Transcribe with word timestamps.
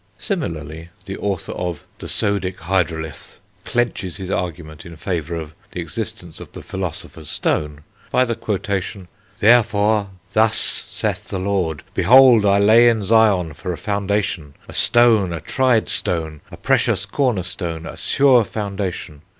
Similarly, 0.17 0.89
the 1.05 1.15
author 1.17 1.51
of 1.51 1.83
The 1.99 2.07
Sodic 2.07 2.57
Hydrolith 2.61 3.37
clenches 3.65 4.17
his 4.17 4.31
argument 4.31 4.83
in 4.83 4.95
favour 4.95 5.35
of 5.35 5.53
the 5.73 5.79
existence 5.79 6.39
of 6.39 6.51
the 6.53 6.63
Philosopher's 6.63 7.29
Stone, 7.29 7.83
by 8.09 8.25
the 8.25 8.33
quotation: 8.33 9.07
"Therefore, 9.39 10.09
thus 10.33 10.57
saith 10.57 11.27
the 11.27 11.37
Lord; 11.37 11.83
behold 11.93 12.47
I 12.47 12.57
lay 12.57 12.89
in 12.89 13.05
Zion 13.05 13.53
for 13.53 13.73
a 13.73 13.77
foundation 13.77 14.55
a 14.67 14.73
Stone, 14.73 15.33
a 15.33 15.39
tried 15.39 15.87
Stone, 15.87 16.41
a 16.49 16.57
precious 16.57 17.05
corner 17.05 17.43
Stone, 17.43 17.85
a 17.85 17.95
sure 17.95 18.43
foundation. 18.43 19.21